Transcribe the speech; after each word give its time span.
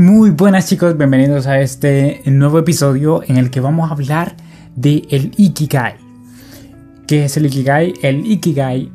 Muy 0.00 0.30
buenas 0.30 0.68
chicos, 0.68 0.96
bienvenidos 0.96 1.48
a 1.48 1.60
este 1.60 2.22
nuevo 2.26 2.60
episodio 2.60 3.20
en 3.26 3.36
el 3.36 3.50
que 3.50 3.58
vamos 3.58 3.90
a 3.90 3.94
hablar 3.94 4.36
de 4.76 5.02
el 5.10 5.32
Ikigai. 5.36 5.96
¿Qué 7.08 7.24
es 7.24 7.36
el 7.36 7.46
Ikigai? 7.46 7.94
El 8.02 8.24
Ikigai 8.24 8.92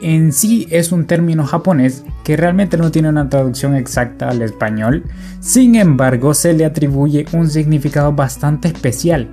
en 0.00 0.32
sí 0.32 0.66
es 0.70 0.92
un 0.92 1.06
término 1.06 1.44
japonés 1.44 2.04
que 2.24 2.38
realmente 2.38 2.78
no 2.78 2.90
tiene 2.90 3.10
una 3.10 3.28
traducción 3.28 3.74
exacta 3.74 4.30
al 4.30 4.40
español, 4.40 5.04
sin 5.40 5.74
embargo 5.74 6.32
se 6.32 6.54
le 6.54 6.64
atribuye 6.64 7.26
un 7.34 7.50
significado 7.50 8.14
bastante 8.14 8.68
especial, 8.68 9.28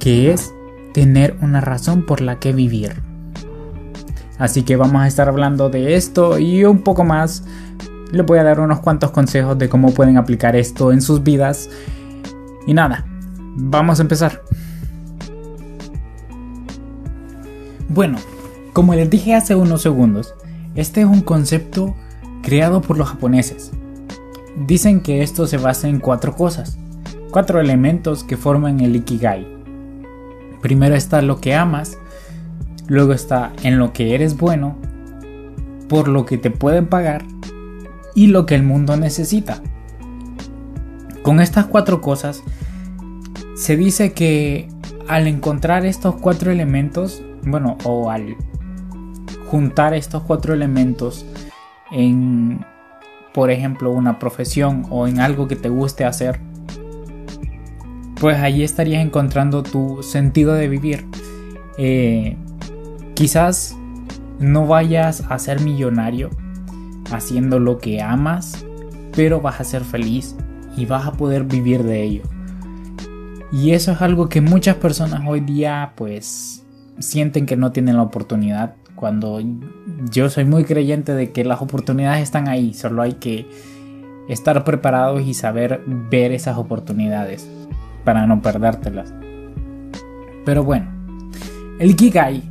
que 0.00 0.32
es 0.32 0.54
tener 0.94 1.36
una 1.42 1.60
razón 1.60 2.06
por 2.06 2.22
la 2.22 2.38
que 2.38 2.54
vivir. 2.54 2.94
Así 4.38 4.62
que 4.62 4.76
vamos 4.76 5.02
a 5.02 5.06
estar 5.06 5.28
hablando 5.28 5.68
de 5.68 5.96
esto 5.96 6.38
y 6.38 6.64
un 6.64 6.78
poco 6.78 7.04
más 7.04 7.44
les 8.12 8.26
voy 8.26 8.38
a 8.38 8.44
dar 8.44 8.60
unos 8.60 8.80
cuantos 8.80 9.10
consejos 9.10 9.58
de 9.58 9.68
cómo 9.68 9.92
pueden 9.92 10.18
aplicar 10.18 10.54
esto 10.54 10.92
en 10.92 11.00
sus 11.00 11.22
vidas. 11.22 11.70
Y 12.66 12.74
nada, 12.74 13.06
vamos 13.56 13.98
a 13.98 14.02
empezar. 14.02 14.42
Bueno, 17.88 18.18
como 18.72 18.94
les 18.94 19.08
dije 19.10 19.34
hace 19.34 19.54
unos 19.54 19.82
segundos, 19.82 20.34
este 20.74 21.00
es 21.00 21.06
un 21.06 21.22
concepto 21.22 21.94
creado 22.42 22.82
por 22.82 22.98
los 22.98 23.08
japoneses. 23.08 23.72
Dicen 24.66 25.00
que 25.00 25.22
esto 25.22 25.46
se 25.46 25.56
basa 25.56 25.88
en 25.88 25.98
cuatro 25.98 26.34
cosas, 26.34 26.78
cuatro 27.30 27.60
elementos 27.60 28.24
que 28.24 28.36
forman 28.36 28.80
el 28.80 28.94
ikigai. 28.94 29.46
Primero 30.60 30.94
está 30.94 31.22
lo 31.22 31.40
que 31.40 31.54
amas, 31.54 31.98
luego 32.88 33.14
está 33.14 33.52
en 33.62 33.78
lo 33.78 33.92
que 33.92 34.14
eres 34.14 34.36
bueno, 34.36 34.76
por 35.88 36.08
lo 36.08 36.26
que 36.26 36.38
te 36.38 36.50
pueden 36.50 36.86
pagar 36.86 37.24
y 38.14 38.28
lo 38.28 38.46
que 38.46 38.54
el 38.54 38.62
mundo 38.62 38.96
necesita. 38.96 39.62
Con 41.22 41.40
estas 41.40 41.66
cuatro 41.66 42.00
cosas, 42.00 42.42
se 43.54 43.76
dice 43.76 44.12
que 44.12 44.68
al 45.08 45.26
encontrar 45.26 45.86
estos 45.86 46.16
cuatro 46.16 46.50
elementos, 46.50 47.22
bueno, 47.44 47.78
o 47.84 48.10
al 48.10 48.36
juntar 49.46 49.94
estos 49.94 50.22
cuatro 50.22 50.54
elementos 50.54 51.26
en, 51.90 52.64
por 53.34 53.50
ejemplo, 53.50 53.90
una 53.92 54.18
profesión 54.18 54.86
o 54.90 55.06
en 55.06 55.20
algo 55.20 55.46
que 55.46 55.56
te 55.56 55.68
guste 55.68 56.04
hacer, 56.04 56.40
pues 58.20 58.38
allí 58.38 58.62
estarías 58.62 59.04
encontrando 59.04 59.62
tu 59.62 60.02
sentido 60.02 60.54
de 60.54 60.68
vivir. 60.68 61.06
Eh, 61.76 62.36
quizás 63.14 63.76
no 64.38 64.66
vayas 64.66 65.24
a 65.28 65.38
ser 65.38 65.60
millonario, 65.60 66.30
haciendo 67.10 67.58
lo 67.58 67.78
que 67.78 68.00
amas, 68.00 68.64
pero 69.14 69.40
vas 69.40 69.60
a 69.60 69.64
ser 69.64 69.82
feliz 69.82 70.36
y 70.76 70.86
vas 70.86 71.06
a 71.06 71.12
poder 71.12 71.44
vivir 71.44 71.82
de 71.82 72.02
ello. 72.02 72.22
Y 73.52 73.72
eso 73.72 73.92
es 73.92 74.00
algo 74.00 74.28
que 74.28 74.40
muchas 74.40 74.76
personas 74.76 75.22
hoy 75.26 75.40
día 75.40 75.92
pues 75.96 76.64
sienten 76.98 77.44
que 77.46 77.56
no 77.56 77.72
tienen 77.72 77.96
la 77.96 78.02
oportunidad. 78.02 78.74
Cuando 78.94 79.40
yo 80.10 80.30
soy 80.30 80.44
muy 80.44 80.64
creyente 80.64 81.14
de 81.14 81.32
que 81.32 81.44
las 81.44 81.60
oportunidades 81.60 82.22
están 82.22 82.48
ahí, 82.48 82.72
solo 82.72 83.02
hay 83.02 83.14
que 83.14 83.46
estar 84.28 84.64
preparados 84.64 85.22
y 85.22 85.34
saber 85.34 85.82
ver 85.86 86.32
esas 86.32 86.56
oportunidades 86.56 87.48
para 88.04 88.26
no 88.26 88.40
perdértelas. 88.40 89.12
Pero 90.44 90.64
bueno, 90.64 90.86
el 91.78 91.94
Kigai 91.96 92.42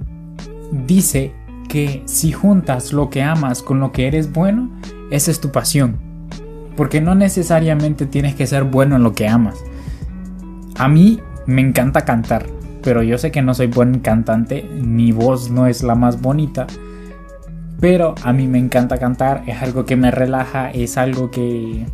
dice 0.72 1.34
que 1.72 2.04
si 2.06 2.34
juntas 2.34 2.92
lo 2.92 3.10
que 3.10 3.24
amas 3.24 3.64
con 3.64 3.80
lo 3.80 3.94
que 3.94 4.06
eres 4.06 4.34
bueno, 4.34 4.70
esa 5.10 5.32
es 5.32 5.40
tu 5.40 5.54
pasión. 5.54 5.96
Porque 6.76 7.00
no 7.00 7.16
necesariamente 7.16 8.06
tienes 8.06 8.36
que 8.36 8.46
ser 8.46 8.66
bueno 8.66 8.98
en 8.98 9.04
lo 9.04 9.14
que 9.14 9.30
amas. 9.30 9.56
A 10.76 10.90
mí 10.90 11.22
me 11.46 11.62
encanta 11.62 12.04
cantar, 12.04 12.46
pero 12.84 13.04
yo 13.04 13.18
sé 13.18 13.32
que 13.32 13.42
no 13.42 13.54
soy 13.54 13.68
buen 13.68 14.00
cantante, 14.00 14.64
mi 14.64 15.14
voz 15.14 15.50
no 15.50 15.66
es 15.66 15.82
la 15.82 15.96
más 15.96 16.22
bonita, 16.22 16.68
pero 17.80 18.16
a 18.22 18.34
mí 18.34 18.48
me 18.48 18.60
encanta 18.60 18.98
cantar, 18.98 19.44
es 19.48 19.62
algo 19.62 19.86
que 19.86 19.96
me 19.96 20.12
relaja, 20.12 20.72
es 20.72 20.98
algo 20.98 21.32
que, 21.32 21.86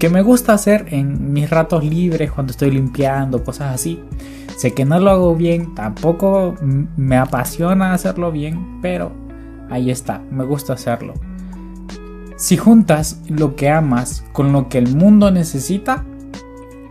que 0.00 0.08
me 0.08 0.22
gusta 0.22 0.54
hacer 0.54 0.86
en 0.88 1.32
mis 1.32 1.48
ratos 1.50 1.84
libres, 1.84 2.32
cuando 2.32 2.50
estoy 2.50 2.72
limpiando, 2.72 3.44
cosas 3.44 3.72
así. 3.74 4.00
Sé 4.56 4.72
que 4.72 4.84
no 4.84 5.00
lo 5.00 5.10
hago 5.10 5.34
bien, 5.34 5.74
tampoco 5.74 6.54
me 6.96 7.16
apasiona 7.16 7.92
hacerlo 7.92 8.30
bien, 8.30 8.80
pero 8.80 9.12
ahí 9.68 9.90
está, 9.90 10.22
me 10.30 10.44
gusta 10.44 10.74
hacerlo. 10.74 11.14
Si 12.36 12.56
juntas 12.56 13.20
lo 13.28 13.56
que 13.56 13.70
amas 13.70 14.24
con 14.32 14.52
lo 14.52 14.68
que 14.68 14.78
el 14.78 14.94
mundo 14.94 15.30
necesita, 15.30 16.04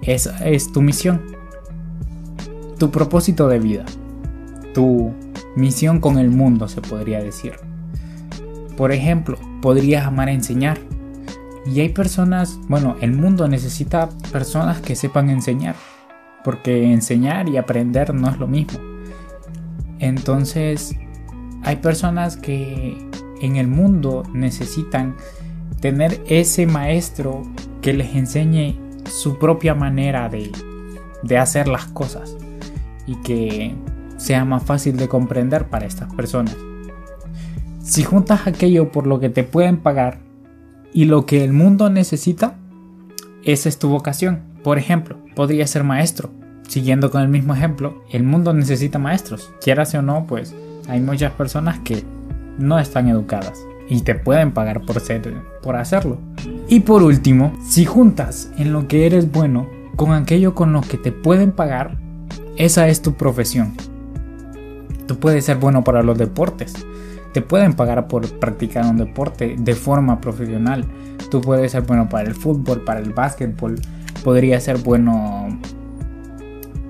esa 0.02 0.38
es 0.46 0.72
tu 0.72 0.82
misión. 0.82 1.22
Tu 2.78 2.92
propósito 2.92 3.48
de 3.48 3.60
vida. 3.60 3.86
Tu 4.74 5.14
misión 5.56 6.00
con 6.00 6.18
el 6.18 6.32
mundo, 6.32 6.68
se 6.68 6.82
podría 6.82 7.24
decir. 7.24 7.54
Por 8.76 8.92
ejemplo, 8.92 9.38
podrías 9.62 10.06
amar 10.06 10.28
enseñar. 10.28 10.80
Y 11.66 11.80
hay 11.80 11.90
personas, 11.90 12.60
bueno, 12.68 12.98
el 13.00 13.14
mundo 13.14 13.48
necesita 13.48 14.10
personas 14.32 14.82
que 14.82 14.96
sepan 14.96 15.30
enseñar 15.30 15.76
porque 16.44 16.92
enseñar 16.92 17.50
y 17.50 17.58
aprender 17.58 18.14
no 18.14 18.30
es 18.30 18.38
lo 18.38 18.48
mismo. 18.48 18.80
Entonces, 20.00 20.96
hay 21.64 21.78
personas 21.78 22.38
que 22.38 22.98
en 23.42 23.56
el 23.56 23.68
mundo 23.68 24.24
necesitan 24.34 25.16
tener 25.80 26.22
ese 26.28 26.66
maestro 26.66 27.44
que 27.82 27.94
les 27.94 28.16
enseñe 28.16 28.80
su 29.06 29.38
propia 29.38 29.76
manera 29.76 30.30
de, 30.30 30.52
de 31.24 31.38
hacer 31.38 31.68
las 31.68 31.86
cosas 31.86 32.38
y 33.06 33.16
que 33.18 33.76
sea 34.18 34.46
más 34.46 34.64
fácil 34.64 34.98
de 34.98 35.08
comprender 35.08 35.68
para 35.68 35.86
estas 35.86 36.14
personas. 36.14 36.56
Si 37.82 38.04
juntas 38.04 38.48
aquello 38.48 38.92
por 38.92 39.08
lo 39.08 39.20
que 39.20 39.30
te 39.30 39.44
pueden 39.44 39.78
pagar 39.78 40.20
y 40.94 41.06
lo 41.06 41.26
que 41.26 41.44
el 41.44 41.52
mundo 41.52 41.90
necesita, 41.90 42.56
esa 43.44 43.68
es 43.68 43.78
tu 43.78 43.90
vocación. 43.90 44.53
Por 44.64 44.78
ejemplo, 44.78 45.18
podría 45.36 45.68
ser 45.68 45.84
maestro. 45.84 46.32
Siguiendo 46.68 47.12
con 47.12 47.22
el 47.22 47.28
mismo 47.28 47.54
ejemplo, 47.54 48.04
el 48.12 48.24
mundo 48.24 48.54
necesita 48.54 48.98
maestros. 48.98 49.52
Quieras 49.62 49.94
o 49.96 50.02
no, 50.02 50.26
pues 50.26 50.56
hay 50.88 51.02
muchas 51.02 51.32
personas 51.34 51.80
que 51.80 52.04
no 52.58 52.80
están 52.80 53.08
educadas 53.08 53.60
y 53.90 54.02
te 54.02 54.16
pueden 54.16 54.52
pagar 54.52 54.82
por, 54.82 55.00
ser, 55.00 55.34
por 55.62 55.76
hacerlo. 55.76 56.18
Y 56.68 56.82
por 56.82 57.04
último, 57.04 57.54
si 57.68 57.86
juntas 57.86 58.52
en 58.58 58.74
lo 58.74 58.88
que 58.88 59.06
eres 59.06 59.32
bueno 59.32 59.68
con 59.96 60.14
aquello 60.14 60.56
con 60.56 60.74
lo 60.74 60.82
que 60.82 60.98
te 60.98 61.12
pueden 61.12 61.52
pagar, 61.52 61.98
esa 62.58 62.88
es 62.88 63.02
tu 63.02 63.14
profesión. 63.14 63.74
Tú 65.08 65.20
puedes 65.20 65.46
ser 65.46 65.58
bueno 65.58 65.84
para 65.84 66.02
los 66.02 66.18
deportes. 66.18 66.74
Te 67.34 67.42
pueden 67.42 67.74
pagar 67.74 68.08
por 68.08 68.30
practicar 68.40 68.86
un 68.86 68.98
deporte 68.98 69.56
de 69.58 69.76
forma 69.76 70.22
profesional. 70.22 70.86
Tú 71.30 71.42
puedes 71.42 71.72
ser 71.74 71.82
bueno 71.82 72.08
para 72.08 72.28
el 72.28 72.36
fútbol, 72.36 72.82
para 72.82 73.00
el 73.00 73.12
básquetbol, 73.12 73.76
podría 74.24 74.60
ser 74.60 74.78
bueno, 74.78 75.60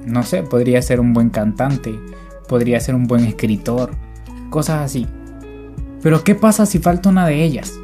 no 0.05 0.23
sé, 0.23 0.43
podría 0.43 0.81
ser 0.81 0.99
un 0.99 1.13
buen 1.13 1.29
cantante, 1.29 1.99
podría 2.47 2.79
ser 2.79 2.95
un 2.95 3.07
buen 3.07 3.25
escritor, 3.25 3.91
cosas 4.49 4.81
así. 4.81 5.07
Pero 6.01 6.23
¿qué 6.23 6.35
pasa 6.35 6.65
si 6.65 6.79
falta 6.79 7.09
una 7.09 7.25
de 7.25 7.43
ellas? 7.43 7.79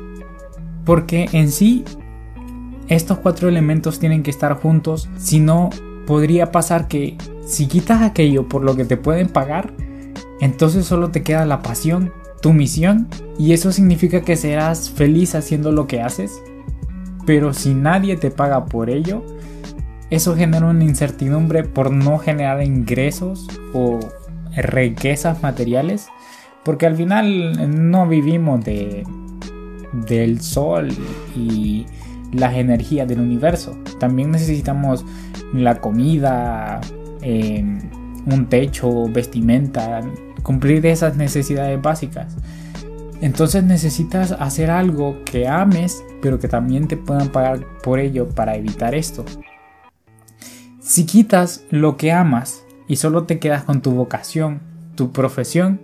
Porque 0.86 1.30
en 1.34 1.50
sí, 1.52 1.84
estos 2.88 3.20
cuatro 3.20 3.48
elementos 3.50 4.00
tienen 4.00 4.24
que 4.24 4.32
estar 4.32 4.54
juntos, 4.54 5.10
si 5.18 5.40
no, 5.40 5.70
podría 6.06 6.52
pasar 6.52 6.88
que 6.88 7.18
si 7.46 7.68
quitas 7.68 8.02
aquello 8.02 8.48
por 8.48 8.64
lo 8.64 8.76
que 8.76 8.86
te 8.86 8.98
pueden 8.98 9.28
pagar, 9.28 9.74
entonces 10.42 10.86
solo 10.86 11.10
te 11.10 11.24
queda 11.24 11.46
la 11.46 11.62
pasión, 11.62 12.12
tu 12.42 12.54
misión, 12.54 13.08
y 13.38 13.54
eso 13.54 13.72
significa 13.72 14.22
que 14.22 14.36
serás 14.36 14.90
feliz 14.90 15.36
haciendo 15.36 15.72
lo 15.72 15.88
que 15.88 16.02
haces. 16.02 16.32
Pero 17.30 17.54
si 17.54 17.76
nadie 17.76 18.18
te 18.18 18.32
paga 18.32 18.66
por 18.66 18.90
ello, 18.90 19.24
eso 20.10 20.36
genera 20.36 20.66
una 20.66 20.84
incertidumbre 20.84 21.64
por 21.64 21.92
no 21.92 22.18
generar 22.18 22.64
ingresos 22.64 23.48
o 23.72 24.00
riquezas 24.56 25.44
materiales, 25.44 26.08
porque 26.66 26.88
al 26.88 26.96
final 26.96 27.88
no 27.88 28.08
vivimos 28.08 28.66
de 28.66 29.04
del 30.08 30.42
sol 30.42 30.88
y 31.36 31.86
las 32.34 32.56
energías 32.56 33.08
del 33.08 33.20
universo. 33.20 33.78
También 34.00 34.32
necesitamos 34.32 35.06
la 35.54 35.80
comida, 35.82 36.82
em, 37.22 37.78
un 38.26 38.48
techo, 38.50 39.06
vestimenta, 39.08 40.02
cumplir 40.42 40.84
esas 40.88 41.16
necesidades 41.16 41.80
básicas. 41.80 42.36
Entonces 43.22 43.64
necesitas 43.64 44.32
hacer 44.32 44.72
algo 44.72 45.24
que 45.26 45.48
ames, 45.48 46.04
pero 46.22 46.40
que 46.40 46.48
también 46.48 46.88
te 46.88 46.98
puedan 46.98 47.30
pagar 47.30 47.66
por 47.84 48.00
ello 48.00 48.30
para 48.30 48.56
evitar 48.56 48.96
esto. 48.96 49.26
Si 50.80 51.06
quitas 51.06 51.66
lo 51.70 51.98
que 51.98 52.12
amas 52.12 52.64
y 52.88 52.96
solo 52.96 53.24
te 53.24 53.40
quedas 53.40 53.64
con 53.64 53.82
tu 53.82 53.92
vocación, 53.92 54.62
tu 54.96 55.12
profesión, 55.12 55.80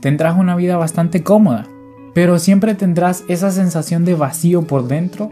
tendrás 0.00 0.36
una 0.36 0.56
vida 0.56 0.76
bastante 0.76 1.22
cómoda, 1.22 1.66
pero 2.12 2.38
siempre 2.38 2.74
tendrás 2.74 3.24
esa 3.28 3.50
sensación 3.50 4.04
de 4.04 4.14
vacío 4.14 4.62
por 4.62 4.88
dentro 4.88 5.30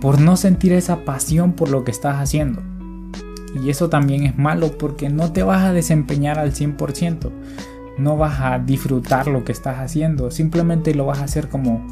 por 0.00 0.20
no 0.20 0.36
sentir 0.36 0.72
esa 0.72 1.04
pasión 1.04 1.52
por 1.52 1.68
lo 1.68 1.84
que 1.84 1.90
estás 1.90 2.16
haciendo. 2.16 2.62
Y 3.62 3.70
eso 3.70 3.88
también 3.88 4.24
es 4.24 4.38
malo 4.38 4.78
porque 4.78 5.10
no 5.10 5.32
te 5.32 5.42
vas 5.42 5.62
a 5.62 5.72
desempeñar 5.72 6.38
al 6.38 6.52
100%. 6.52 7.30
No 7.98 8.16
vas 8.16 8.40
a 8.40 8.58
disfrutar 8.58 9.26
lo 9.26 9.44
que 9.44 9.52
estás 9.52 9.78
haciendo. 9.78 10.30
Simplemente 10.30 10.94
lo 10.94 11.06
vas 11.06 11.20
a 11.20 11.24
hacer 11.24 11.48
como 11.48 11.86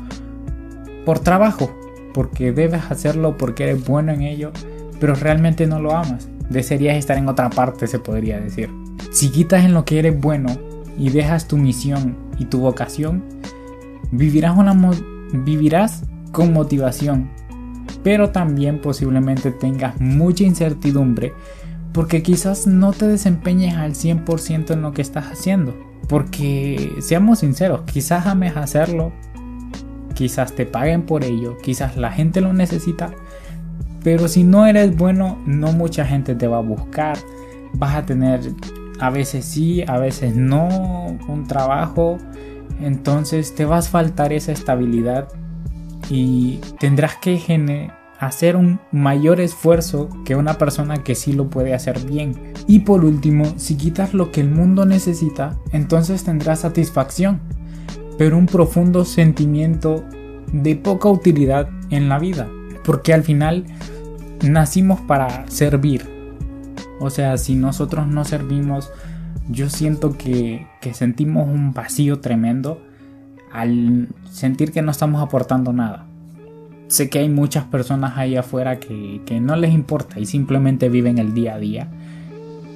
por 1.04 1.18
trabajo. 1.20 1.70
Porque 2.14 2.52
debes 2.52 2.90
hacerlo 2.90 3.36
porque 3.36 3.64
eres 3.64 3.86
bueno 3.86 4.12
en 4.12 4.22
ello. 4.22 4.52
Pero 5.00 5.14
realmente 5.14 5.66
no 5.66 5.80
lo 5.80 5.94
amas. 5.94 6.28
Desearías 6.48 6.96
estar 6.96 7.18
en 7.18 7.28
otra 7.28 7.50
parte, 7.50 7.86
se 7.86 7.98
podría 7.98 8.40
decir. 8.40 8.70
Si 9.10 9.30
quitas 9.30 9.64
en 9.64 9.74
lo 9.74 9.84
que 9.84 9.98
eres 9.98 10.18
bueno 10.18 10.48
y 10.96 11.10
dejas 11.10 11.46
tu 11.46 11.56
misión 11.56 12.16
y 12.38 12.46
tu 12.46 12.60
vocación, 12.60 13.22
vivirás, 14.10 14.56
vivirás 15.32 16.02
con 16.32 16.52
motivación 16.52 17.30
pero 18.02 18.30
también 18.30 18.80
posiblemente 18.80 19.50
tengas 19.50 20.00
mucha 20.00 20.44
incertidumbre 20.44 21.32
porque 21.92 22.22
quizás 22.22 22.66
no 22.66 22.92
te 22.92 23.06
desempeñes 23.06 23.76
al 23.76 23.94
100% 23.94 24.70
en 24.70 24.82
lo 24.82 24.92
que 24.92 25.02
estás 25.02 25.26
haciendo. 25.26 25.74
Porque 26.08 26.94
seamos 27.00 27.40
sinceros, 27.40 27.82
quizás 27.82 28.26
ames 28.26 28.56
hacerlo, 28.56 29.12
quizás 30.14 30.55
te 30.55 30.66
paguen 30.66 31.02
por 31.02 31.22
ello, 31.22 31.56
quizás 31.58 31.96
la 31.96 32.10
gente 32.10 32.40
lo 32.40 32.52
necesita, 32.52 33.10
pero 34.02 34.26
si 34.28 34.43
no 34.43 34.66
eres 34.66 34.96
bueno, 34.96 35.38
no 35.46 35.72
mucha 35.72 36.06
gente 36.06 36.34
te 36.34 36.46
va 36.46 36.58
a 36.58 36.62
buscar. 36.62 37.19
Vas 37.75 37.94
a 37.94 38.06
tener 38.06 38.40
a 39.00 39.10
veces 39.10 39.44
sí, 39.44 39.84
a 39.87 39.99
veces 39.99 40.34
no 40.34 41.19
un 41.28 41.46
trabajo, 41.46 42.19
entonces 42.81 43.55
te 43.55 43.64
vas 43.64 43.88
a 43.88 43.90
faltar 43.90 44.32
esa 44.32 44.52
estabilidad 44.52 45.28
y 46.10 46.60
tendrás 46.78 47.16
que 47.16 47.38
hacer 48.19 48.56
un 48.56 48.81
mayor 48.91 49.41
esfuerzo 49.41 50.09
que 50.25 50.35
una 50.35 50.55
persona 50.55 51.05
que 51.05 51.15
sí 51.15 51.32
lo 51.32 51.49
puede 51.49 51.75
hacer 51.75 52.05
bien. 52.05 52.53
Y 52.67 52.81
por 52.81 53.05
último, 53.05 53.44
si 53.56 53.76
quitas 53.76 54.12
lo 54.12 54.32
que 54.32 54.41
el 54.41 54.50
mundo 54.50 54.85
necesita, 54.85 55.56
entonces 55.73 56.25
tendrás 56.25 56.61
satisfacción, 56.61 57.41
pero 58.17 58.37
un 58.37 58.47
profundo 58.47 59.05
sentimiento 59.05 60.05
de 60.53 60.76
poca 60.76 61.09
utilidad 61.09 61.69
en 61.91 62.09
la 62.09 62.19
vida, 62.19 62.49
porque 62.85 63.15
al 63.15 63.23
final 63.23 63.65
nacimos 64.43 65.00
para 65.00 65.49
servir. 65.49 66.09
O 67.00 67.11
sea, 67.11 67.37
si 67.38 67.55
nosotros 67.55 68.09
no 68.09 68.25
servimos, 68.25 68.91
yo 69.49 69.70
siento 69.70 70.19
que, 70.19 70.67
que 70.81 70.93
sentimos 70.94 71.49
un 71.49 71.73
vacío 71.73 72.19
tremendo 72.20 72.82
al 73.53 74.09
sentir 74.31 74.73
que 74.73 74.82
no 74.82 74.91
estamos 74.91 75.23
aportando 75.23 75.73
nada. 75.73 76.07
Sé 76.88 77.11
que 77.11 77.19
hay 77.19 77.29
muchas 77.29 77.64
personas 77.64 78.17
ahí 78.17 78.37
afuera 78.37 78.81
que, 78.81 79.40
no 79.40 79.56
les 79.56 79.73
importa 79.73 80.19
y 80.19 80.26
simplemente 80.26 80.88
viven 80.88 81.19
el 81.19 81.35
día 81.35 81.55
a 81.55 81.58
día. 81.58 81.88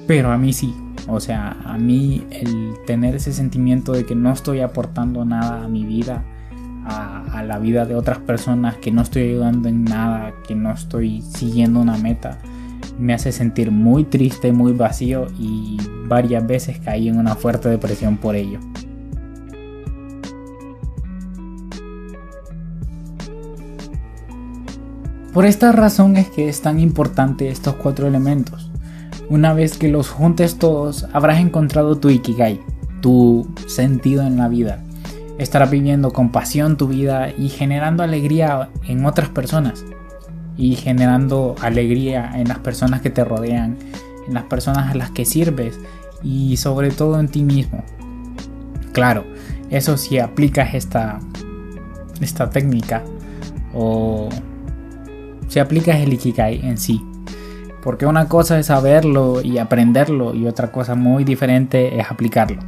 Pero 0.07 0.31
a 0.31 0.37
mí 0.37 0.53
sí. 0.53 0.73
O 1.07 1.19
sea, 1.19 1.57
a 1.65 1.77
mí 1.77 2.25
el 2.29 2.75
tener 2.85 3.15
ese 3.15 3.33
sentimiento 3.33 3.91
de 3.91 4.05
que 4.05 4.15
no 4.15 4.31
estoy 4.31 4.61
aportando 4.61 5.25
nada 5.25 5.65
a 5.65 5.67
mi 5.67 5.83
vida, 5.83 6.23
a, 6.85 7.39
a, 7.39 7.43
la 7.43 7.59
vida 7.59 7.85
de 7.85 7.95
otras 7.95 8.19
personas, 8.19 8.77
que 8.77 8.91
no 8.91 9.01
estoy 9.01 9.23
ayudando 9.23 9.67
en 9.67 9.83
nada, 9.83 10.33
que 10.47 10.55
no 10.55 10.71
estoy 10.71 11.21
siguiendo 11.21 11.81
una 11.81 11.97
meta, 11.97 12.37
me 12.97 13.13
hace 13.13 13.31
sentir 13.31 13.71
muy 13.71 14.05
triste, 14.05 14.51
muy 14.51 14.73
vacío 14.73 15.27
y 15.39 15.77
varias 16.05 16.45
veces 16.45 16.79
caí 16.79 17.09
en 17.09 17.17
una 17.17 17.35
fuerte 17.35 17.69
depresión 17.69 18.17
por 18.17 18.35
ello. 18.35 18.59
Por 25.33 25.47
esta 25.47 25.71
razón 25.71 26.15
es 26.15 26.29
que 26.29 26.47
es 26.47 26.61
tan 26.61 26.79
importante 26.79 27.49
estos 27.49 27.73
cuatro 27.73 28.05
elementos. 28.05 28.69
Una 29.29 29.53
vez 29.53 29.79
que 29.79 29.87
los 29.87 30.09
juntes 30.09 30.59
todos, 30.59 31.07
habrás 31.11 31.39
encontrado 31.39 31.97
tu 31.97 32.11
ikigai, 32.11 32.61
tu 33.01 33.47
sentido 33.65 34.21
en 34.21 34.37
la 34.37 34.47
vida. 34.47 34.83
Estarás 35.39 35.71
viviendo 35.71 36.13
con 36.13 36.31
pasión 36.31 36.77
tu 36.77 36.87
vida 36.87 37.33
y 37.35 37.49
generando 37.49 38.03
alegría 38.03 38.69
en 38.87 39.07
otras 39.07 39.29
personas. 39.29 39.83
Y 40.55 40.75
generando 40.75 41.55
alegría 41.61 42.31
en 42.35 42.47
las 42.47 42.59
personas 42.59 43.01
que 43.01 43.09
te 43.09 43.23
rodean, 43.23 43.79
en 44.27 44.35
las 44.35 44.43
personas 44.43 44.91
a 44.91 44.95
las 44.95 45.09
que 45.09 45.25
sirves 45.25 45.79
y 46.21 46.57
sobre 46.57 46.91
todo 46.91 47.19
en 47.19 47.27
ti 47.27 47.41
mismo. 47.41 47.83
Claro, 48.91 49.25
eso 49.71 49.97
si 49.97 50.19
aplicas 50.19 50.75
esta, 50.75 51.19
esta 52.21 52.51
técnica 52.51 53.01
o 53.73 54.29
si 55.53 55.59
aplicas 55.59 55.97
el 55.97 56.11
Ikigai 56.11 56.65
en 56.65 56.79
sí. 56.79 57.05
Porque 57.83 58.07
una 58.07 58.27
cosa 58.27 58.57
es 58.57 58.65
saberlo 58.65 59.39
y 59.43 59.59
aprenderlo 59.59 60.33
y 60.33 60.47
otra 60.47 60.71
cosa 60.71 60.95
muy 60.95 61.23
diferente 61.23 61.99
es 61.99 62.09
aplicarlo. 62.09 62.59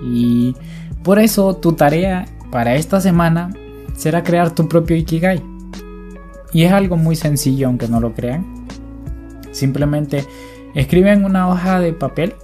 Y 0.00 0.54
por 1.02 1.18
eso 1.18 1.56
tu 1.56 1.72
tarea 1.72 2.26
para 2.52 2.76
esta 2.76 3.00
semana 3.00 3.50
será 3.96 4.22
crear 4.22 4.54
tu 4.54 4.68
propio 4.68 4.94
Ikigai. 4.96 5.42
Y 6.52 6.62
es 6.62 6.70
algo 6.70 6.96
muy 6.96 7.16
sencillo 7.16 7.66
aunque 7.66 7.88
no 7.88 7.98
lo 7.98 8.14
crean. 8.14 8.64
Simplemente 9.50 10.24
escribe 10.76 11.10
en 11.10 11.24
una 11.24 11.48
hoja 11.48 11.80
de 11.80 11.94
papel 11.94 12.34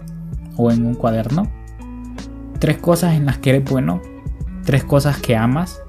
o 0.56 0.72
en 0.72 0.84
un 0.84 0.96
cuaderno 0.96 1.48
tres 2.58 2.78
cosas 2.78 3.14
en 3.14 3.24
las 3.24 3.38
que 3.38 3.50
eres 3.50 3.70
bueno, 3.70 4.02
tres 4.64 4.82
cosas 4.82 5.18
que 5.18 5.36
amas, 5.36 5.80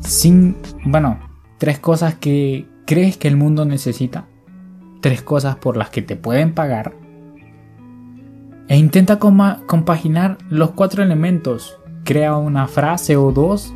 sin, 0.00 0.56
bueno, 0.86 1.20
tres 1.58 1.78
cosas 1.78 2.14
que 2.14 2.71
crees 2.86 3.16
que 3.16 3.28
el 3.28 3.36
mundo 3.36 3.64
necesita, 3.64 4.26
tres 5.00 5.22
cosas 5.22 5.56
por 5.56 5.76
las 5.76 5.90
que 5.90 6.02
te 6.02 6.16
pueden 6.16 6.52
pagar, 6.54 6.94
e 8.68 8.76
intenta 8.76 9.18
compaginar 9.18 10.38
los 10.48 10.70
cuatro 10.70 11.02
elementos. 11.02 11.78
Crea 12.04 12.36
una 12.36 12.68
frase 12.68 13.16
o 13.16 13.30
dos 13.30 13.74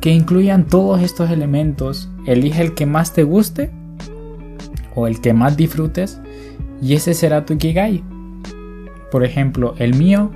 que 0.00 0.10
incluyan 0.10 0.66
todos 0.66 1.02
estos 1.02 1.30
elementos. 1.30 2.08
Elige 2.26 2.62
el 2.62 2.74
que 2.74 2.86
más 2.86 3.12
te 3.12 3.22
guste 3.22 3.70
o 4.94 5.06
el 5.06 5.20
que 5.20 5.34
más 5.34 5.56
disfrutes 5.56 6.22
y 6.80 6.94
ese 6.94 7.12
será 7.12 7.44
tu 7.44 7.52
Ikigai. 7.52 8.02
Por 9.10 9.24
ejemplo, 9.24 9.74
el 9.78 9.94
mío 9.94 10.30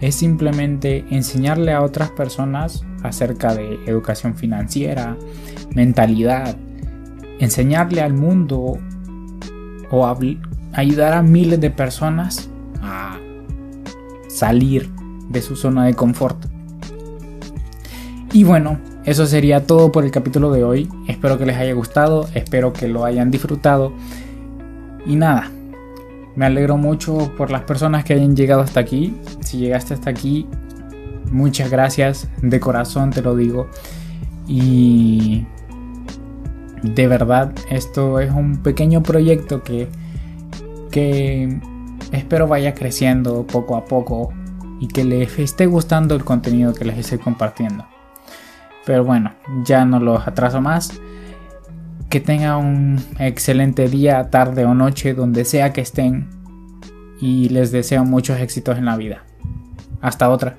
es 0.00 0.14
simplemente 0.14 1.04
enseñarle 1.10 1.72
a 1.72 1.82
otras 1.82 2.10
personas 2.10 2.84
acerca 3.02 3.54
de 3.54 3.78
educación 3.86 4.34
financiera, 4.34 5.16
mentalidad, 5.74 6.56
enseñarle 7.38 8.00
al 8.00 8.14
mundo 8.14 8.78
o 9.90 10.16
ayudar 10.72 11.12
a 11.12 11.22
miles 11.22 11.60
de 11.60 11.70
personas 11.70 12.50
a 12.82 13.18
salir 14.28 14.90
de 15.28 15.42
su 15.42 15.56
zona 15.56 15.84
de 15.84 15.94
confort. 15.94 16.46
Y 18.32 18.44
bueno, 18.44 18.78
eso 19.04 19.26
sería 19.26 19.66
todo 19.66 19.92
por 19.92 20.04
el 20.04 20.10
capítulo 20.10 20.50
de 20.50 20.64
hoy. 20.64 20.88
Espero 21.06 21.38
que 21.38 21.46
les 21.46 21.56
haya 21.56 21.72
gustado, 21.72 22.28
espero 22.34 22.72
que 22.72 22.88
lo 22.88 23.04
hayan 23.04 23.30
disfrutado. 23.30 23.92
Y 25.06 25.16
nada, 25.16 25.50
me 26.34 26.44
alegro 26.44 26.76
mucho 26.76 27.32
por 27.36 27.50
las 27.50 27.62
personas 27.62 28.04
que 28.04 28.14
hayan 28.14 28.36
llegado 28.36 28.60
hasta 28.60 28.80
aquí. 28.80 29.14
Si 29.40 29.58
llegaste 29.58 29.94
hasta 29.94 30.10
aquí, 30.10 30.46
muchas 31.30 31.70
gracias, 31.70 32.28
de 32.42 32.60
corazón 32.60 33.10
te 33.10 33.22
lo 33.22 33.36
digo. 33.36 33.68
Y 34.46 35.46
de 36.82 37.06
verdad 37.06 37.52
esto 37.70 38.20
es 38.20 38.30
un 38.30 38.58
pequeño 38.62 39.02
proyecto 39.02 39.62
que, 39.62 39.88
que 40.90 41.60
espero 42.12 42.46
vaya 42.46 42.74
creciendo 42.74 43.46
poco 43.46 43.76
a 43.76 43.84
poco 43.84 44.32
y 44.80 44.88
que 44.88 45.04
les 45.04 45.38
esté 45.38 45.66
gustando 45.66 46.14
el 46.14 46.24
contenido 46.24 46.74
que 46.74 46.84
les 46.84 46.98
estoy 46.98 47.18
compartiendo. 47.18 47.86
Pero 48.84 49.04
bueno, 49.04 49.34
ya 49.64 49.84
no 49.84 49.98
los 49.98 50.26
atraso 50.26 50.60
más. 50.60 51.00
Que 52.08 52.20
tengan 52.20 52.64
un 52.64 53.04
excelente 53.18 53.88
día, 53.88 54.30
tarde 54.30 54.64
o 54.64 54.74
noche, 54.74 55.12
donde 55.12 55.44
sea 55.44 55.72
que 55.72 55.80
estén. 55.80 56.28
Y 57.20 57.48
les 57.48 57.72
deseo 57.72 58.04
muchos 58.04 58.38
éxitos 58.38 58.78
en 58.78 58.84
la 58.84 58.96
vida. 58.96 59.24
Hasta 60.00 60.30
otra. 60.30 60.58